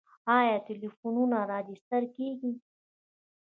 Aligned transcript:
آیا 0.37 0.55
ټلیفونونه 0.67 1.37
راجستر 1.51 2.03
کیږي؟ 2.15 2.51